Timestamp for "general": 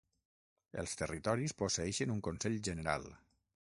2.71-3.11